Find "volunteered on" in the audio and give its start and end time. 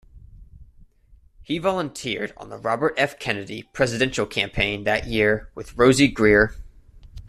1.59-2.49